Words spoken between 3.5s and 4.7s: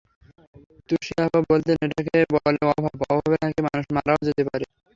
মানুষ মারাও যেতে পারে।